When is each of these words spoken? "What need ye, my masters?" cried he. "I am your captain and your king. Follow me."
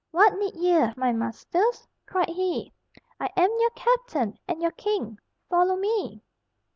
"What 0.09 0.33
need 0.39 0.55
ye, 0.55 0.91
my 0.97 1.11
masters?" 1.11 1.87
cried 2.07 2.29
he. 2.29 2.73
"I 3.19 3.29
am 3.37 3.51
your 3.59 3.69
captain 3.75 4.35
and 4.47 4.59
your 4.59 4.71
king. 4.71 5.19
Follow 5.47 5.75
me." 5.75 6.23